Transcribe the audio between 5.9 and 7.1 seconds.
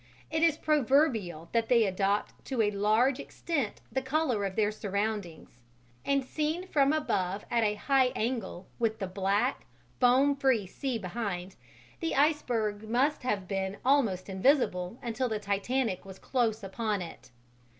and seen from